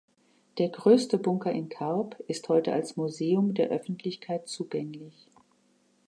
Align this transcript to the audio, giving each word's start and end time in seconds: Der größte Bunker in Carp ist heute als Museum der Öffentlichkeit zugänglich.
Der 0.57 0.69
größte 0.69 1.19
Bunker 1.19 1.51
in 1.51 1.69
Carp 1.69 2.19
ist 2.27 2.49
heute 2.49 2.73
als 2.73 2.97
Museum 2.97 3.53
der 3.53 3.69
Öffentlichkeit 3.69 4.47
zugänglich. 4.49 5.13